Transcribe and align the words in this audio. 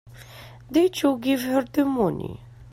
Did 0.71 1.03
you 1.03 1.19
give 1.19 1.41
her 1.41 1.61
the 1.61 1.85
money? 1.85 2.39